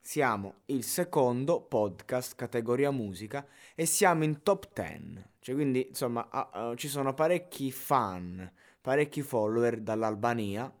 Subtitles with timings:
[0.00, 5.24] siamo il secondo podcast categoria musica e siamo in top 10.
[5.40, 10.72] Cioè quindi insomma uh, uh, ci sono parecchi fan, parecchi follower dall'Albania.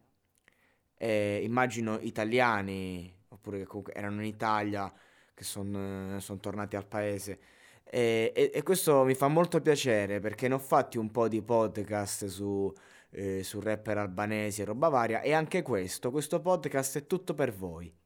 [0.96, 4.92] Eh, immagino italiani oppure che comunque erano in Italia
[5.32, 7.38] che sono son tornati al paese.
[7.84, 11.42] E, e, e, questo mi fa molto piacere perché ne ho fatti un po' di
[11.42, 12.72] podcast su,
[13.10, 17.52] eh, su rapper albanesi e roba varia e anche questo, questo podcast è tutto per
[17.52, 17.99] voi.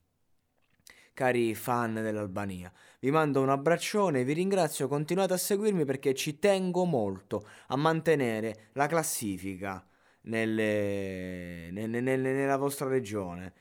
[1.14, 6.84] Cari fan dell'Albania, vi mando un abbraccione, vi ringrazio, continuate a seguirmi perché ci tengo
[6.84, 9.86] molto a mantenere la classifica
[10.22, 13.52] nelle, nelle, nelle, nella vostra regione.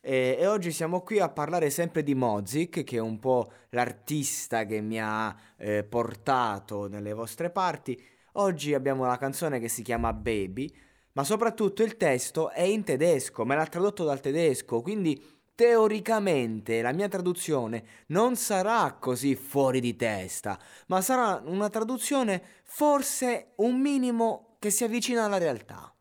[0.00, 4.64] E, e, oggi siamo qui a parlare sempre di Mozik, che è un po' l'artista
[4.64, 8.02] che mi ha eh, portato nelle vostre parti.
[8.32, 10.74] Oggi abbiamo la canzone che si chiama Baby,
[11.12, 15.22] ma soprattutto il testo è in tedesco, me l'ha tradotto dal tedesco, quindi
[15.62, 23.52] teoricamente la mia traduzione non sarà così fuori di testa, ma sarà una traduzione forse
[23.58, 25.94] un minimo che si avvicina alla realtà.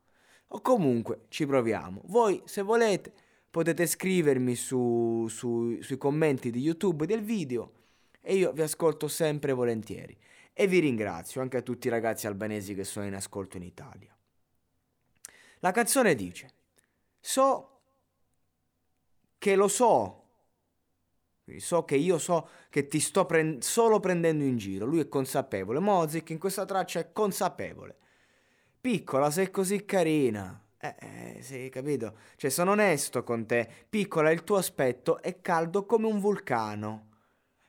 [0.48, 2.02] O comunque ci proviamo.
[2.06, 3.14] Voi, se volete,
[3.52, 7.74] potete scrivermi su, su, sui commenti di YouTube del video
[8.20, 10.18] e io vi ascolto sempre volentieri.
[10.54, 14.18] E vi ringrazio anche a tutti i ragazzi albanesi che sono in ascolto in Italia.
[15.60, 16.50] La canzone dice:
[17.20, 17.71] So
[19.42, 20.18] che lo so.
[21.58, 24.86] So che io so che ti sto prend- solo prendendo in giro.
[24.86, 25.80] Lui è consapevole.
[25.80, 27.98] Mozik in questa traccia è consapevole.
[28.80, 30.64] Piccola, sei così carina.
[30.78, 32.18] Eh, eh, sì, capito?
[32.36, 33.68] Cioè, sono onesto con te.
[33.90, 37.08] Piccola, il tuo aspetto è caldo come un vulcano.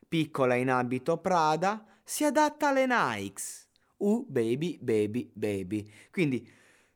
[0.06, 3.66] Piccola in abito Prada, si adatta alle Nikes.
[3.96, 5.90] Uh, baby, baby, baby.
[6.10, 6.46] Quindi,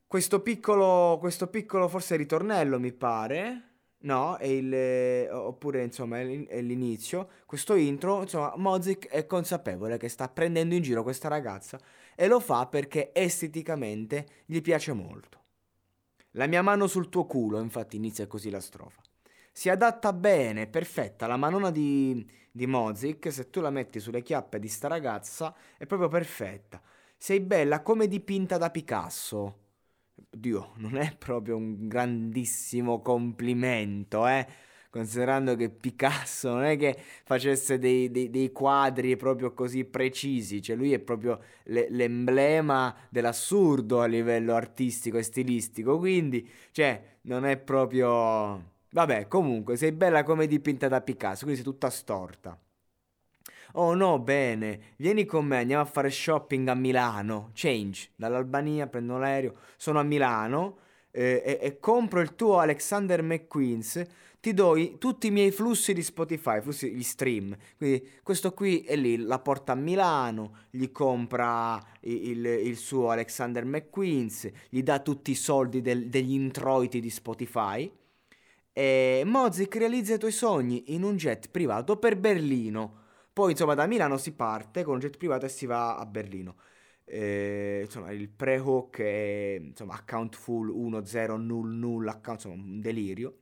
[0.06, 3.65] questo piccolo, questo piccolo forse ritornello, mi pare.
[4.06, 7.28] No, è il, oppure insomma è l'inizio.
[7.44, 11.80] Questo intro, insomma, Mozik è consapevole che sta prendendo in giro questa ragazza
[12.14, 15.42] e lo fa perché esteticamente gli piace molto.
[16.32, 19.02] La mia mano sul tuo culo, infatti inizia così la strofa.
[19.50, 24.60] Si adatta bene, perfetta, la manona di, di Mozik, se tu la metti sulle chiappe
[24.60, 26.80] di sta ragazza, è proprio perfetta.
[27.16, 29.65] Sei bella come dipinta da Picasso.
[30.30, 34.46] Dio, non è proprio un grandissimo complimento, eh?
[34.90, 40.74] Considerando che Picasso non è che facesse dei, dei, dei quadri proprio così precisi, cioè
[40.74, 47.58] lui è proprio le, l'emblema dell'assurdo a livello artistico e stilistico, quindi, cioè, non è
[47.58, 48.74] proprio...
[48.90, 52.58] Vabbè, comunque, sei bella come dipinta da Picasso, quindi sei tutta storta.
[53.78, 57.50] Oh no, bene, vieni con me, andiamo a fare shopping a Milano.
[57.52, 60.78] Change, dall'Albania prendo l'aereo, sono a Milano
[61.10, 64.02] eh, e, e, compro il tuo Alexander McQueen's.
[64.40, 67.54] Ti do i, tutti i miei flussi di Spotify, flussi, gli stream.
[67.76, 73.66] Quindi questo qui è lì, la porta a Milano, gli compra il, il, suo Alexander
[73.66, 77.92] McQueen's, gli dà tutti i soldi del, degli introiti di Spotify.
[78.72, 83.04] E Mozik realizza i tuoi sogni in un jet privato per Berlino
[83.36, 86.56] poi insomma da Milano si parte con un jet privato e si va a Berlino.
[87.04, 92.80] Eh, insomma il pre-hook è insomma account full 1 0 0 0 account, insomma un
[92.80, 93.40] delirio.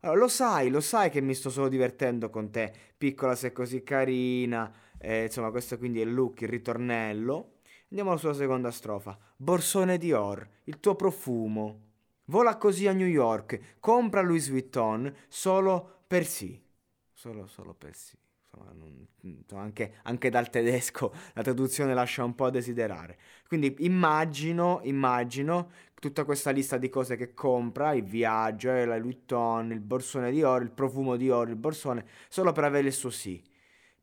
[0.00, 3.82] Allora, lo sai, lo sai che mi sto solo divertendo con te, piccola sei così
[3.82, 7.60] carina, eh, insomma questo quindi è il look, il ritornello.
[7.88, 9.18] Andiamo sulla seconda strofa.
[9.34, 11.80] Borsone Dior, il tuo profumo.
[12.26, 16.62] Vola così a New York, compra Louis Vuitton solo per sì.
[17.14, 18.22] Solo, solo per sì
[18.52, 19.08] insomma, non,
[19.54, 23.18] anche, anche, dal tedesco la traduzione lascia un po' a desiderare.
[23.46, 29.70] Quindi immagino, immagino tutta questa lista di cose che compra, il viaggio, eh, la Vuitton,
[29.70, 33.10] il borsone di oro, il profumo di oro, il borsone, solo per avere il suo
[33.10, 33.42] sì.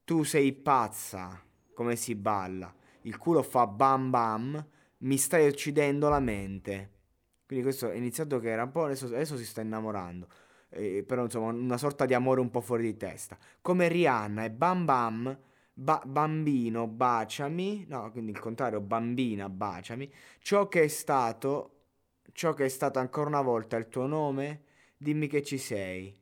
[0.06, 1.42] tu sei pazza,
[1.74, 4.68] come si balla, il culo fa bam bam,
[5.00, 6.98] mi stai uccidendo la mente.
[7.45, 10.28] Quindi questo è iniziato che era un po', adesso, adesso si sta innamorando.
[10.71, 13.38] Eh, però insomma una sorta di amore un po' fuori di testa.
[13.62, 15.38] Come Rihanna e Bam Bam,
[15.74, 20.12] ba- bambino baciami, no, quindi il contrario, bambina baciami,
[20.42, 21.77] ciò che è stato,
[22.33, 24.63] ciò che è stato ancora una volta il tuo nome,
[24.98, 26.16] dimmi che ci sei,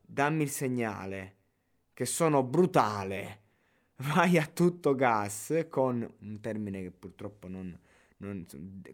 [0.00, 1.36] dammi il segnale,
[1.92, 3.38] che sono brutale,
[4.14, 7.78] vai a tutto gas con un termine che purtroppo non...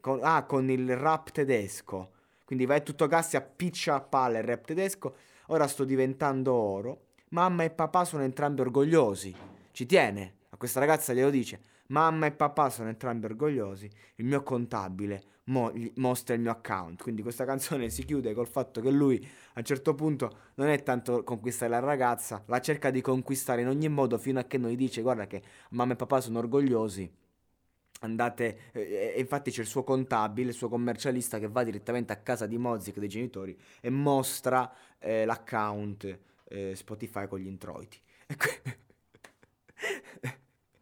[0.01, 2.13] con, ah, con il rap tedesco
[2.47, 5.17] quindi vai tutto gas e appiccia a palla il rap tedesco.
[5.49, 7.07] Ora sto diventando oro.
[7.31, 9.35] Mamma e papà sono entrambi orgogliosi.
[9.73, 10.35] Ci tiene.
[10.51, 11.59] A questa ragazza glielo dice.
[11.89, 13.91] Mamma e papà sono entrambi orgogliosi.
[14.15, 17.03] Il mio contabile mo- mostra il mio account.
[17.03, 19.19] Quindi questa canzone si chiude col fatto che lui
[19.55, 23.67] a un certo punto non è tanto conquistare la ragazza, la cerca di conquistare in
[23.67, 27.13] ogni modo fino a che non gli dice guarda che mamma e papà sono orgogliosi
[28.01, 32.17] andate eh, e infatti c'è il suo contabile, il suo commercialista che va direttamente a
[32.17, 38.01] casa di Mozik dei genitori e mostra eh, l'account eh, Spotify con gli introiti.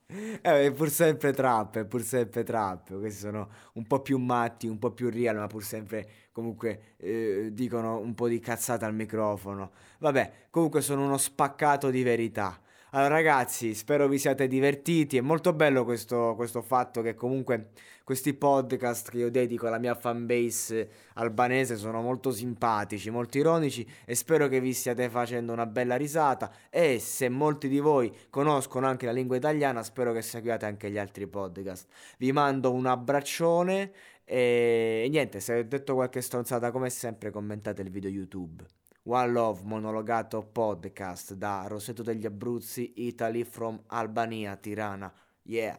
[0.06, 2.99] Eh, è pur sempre trap, è pur sempre trap.
[2.99, 7.49] Questi sono un po' più matti, un po' più real, ma pur sempre comunque eh,
[7.52, 9.72] dicono un po' di cazzata al microfono.
[9.99, 12.61] Vabbè, comunque sono uno spaccato di verità.
[12.94, 17.70] Allora ragazzi, spero vi siate divertiti, è molto bello questo, questo, fatto che comunque
[18.05, 24.14] questi podcast che io dedico alla mia fanbase albanese sono molto simpatici, molto ironici e
[24.14, 29.06] spero che vi stiate facendo una bella risata e se molti di voi conoscono anche
[29.06, 31.88] la lingua italiana spero che seguiate anche gli altri podcast.
[32.19, 33.90] Vi mando un abbraccione
[34.25, 38.64] e niente, se ho detto qualche stronzata come sempre commentate il video YouTube.
[39.06, 45.12] One Love monologato podcast da Roseto degli Abruzzi, Italy from Albania, Tirana.
[45.43, 45.79] Yeah.